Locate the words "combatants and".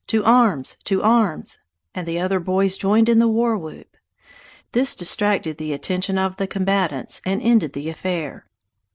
6.47-7.39